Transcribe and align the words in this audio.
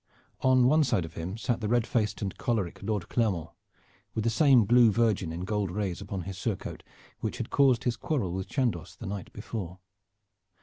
On 0.41 0.65
one 0.65 0.83
side 0.83 1.05
of 1.05 1.13
him 1.13 1.37
sat 1.37 1.61
the 1.61 1.67
red 1.67 1.85
faced 1.85 2.23
and 2.23 2.35
choleric 2.39 2.81
Lord 2.81 3.07
Clermont, 3.07 3.51
with 4.15 4.23
the 4.23 4.31
same 4.31 4.65
blue 4.65 4.89
Virgin 4.91 5.31
in 5.31 5.41
golden 5.41 5.75
rays 5.75 6.01
upon 6.01 6.21
his 6.23 6.39
surcoat 6.39 6.81
which 7.19 7.37
had 7.37 7.51
caused 7.51 7.83
his 7.83 7.97
quarrel 7.97 8.31
with 8.33 8.49
Chandos 8.49 8.95
the 8.95 9.05
night 9.05 9.31
before. 9.31 9.77